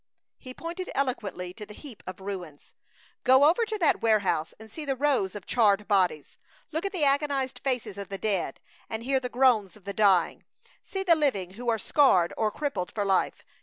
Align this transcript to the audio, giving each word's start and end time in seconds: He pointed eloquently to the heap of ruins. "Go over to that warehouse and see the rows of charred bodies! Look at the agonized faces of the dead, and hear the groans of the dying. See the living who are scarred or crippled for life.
He 0.39 0.55
pointed 0.55 0.89
eloquently 0.95 1.53
to 1.53 1.63
the 1.63 1.75
heap 1.75 2.01
of 2.07 2.19
ruins. 2.19 2.73
"Go 3.23 3.43
over 3.43 3.65
to 3.67 3.77
that 3.77 4.01
warehouse 4.01 4.51
and 4.59 4.71
see 4.71 4.83
the 4.83 4.95
rows 4.95 5.35
of 5.35 5.45
charred 5.45 5.87
bodies! 5.87 6.39
Look 6.71 6.87
at 6.87 6.91
the 6.91 7.03
agonized 7.03 7.59
faces 7.63 7.99
of 7.99 8.09
the 8.09 8.17
dead, 8.17 8.59
and 8.89 9.03
hear 9.03 9.19
the 9.19 9.29
groans 9.29 9.77
of 9.77 9.83
the 9.83 9.93
dying. 9.93 10.43
See 10.81 11.03
the 11.03 11.13
living 11.13 11.51
who 11.51 11.69
are 11.69 11.77
scarred 11.77 12.33
or 12.35 12.49
crippled 12.49 12.91
for 12.91 13.05
life. 13.05 13.43